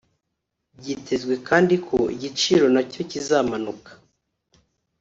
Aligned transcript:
byitezwe 0.79 1.33
kandi 1.47 1.75
ko 1.87 1.97
igiciro 2.15 2.65
na 2.75 2.81
cyo 2.91 3.01
kizamanuka 3.11 3.91